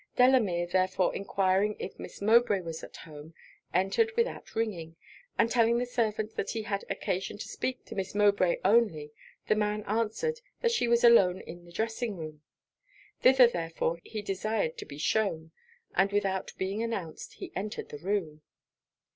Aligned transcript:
Delamere 0.15 0.65
therefore 0.65 1.13
enquiring 1.15 1.75
if 1.77 1.99
Miss 1.99 2.23
Mowbray 2.23 2.61
was 2.61 2.83
at 2.83 2.95
home, 2.97 3.35
entered 3.71 4.11
without 4.17 4.55
ringing, 4.55 4.95
and 5.37 5.47
telling 5.51 5.77
the 5.77 5.85
servant 5.85 6.35
that 6.37 6.49
he 6.49 6.63
had 6.63 6.83
occasion 6.89 7.37
to 7.37 7.47
speak 7.47 7.85
to 7.85 7.93
Miss 7.93 8.15
Mowbray 8.15 8.57
only, 8.65 9.11
the 9.45 9.53
man 9.53 9.83
answered, 9.83 10.41
'that 10.61 10.71
she 10.71 10.87
was 10.87 11.03
alone 11.03 11.39
in 11.41 11.65
the 11.65 11.71
dressing 11.71 12.17
room.' 12.17 12.41
Thither 13.19 13.45
therefore 13.45 13.99
he 14.03 14.23
desired 14.23 14.75
to 14.79 14.87
be 14.87 14.97
shewn; 14.97 15.51
and 15.93 16.11
without 16.11 16.53
being 16.57 16.81
announced, 16.81 17.33
he 17.35 17.51
entered 17.55 17.89
the 17.89 17.99
room. 17.99 18.41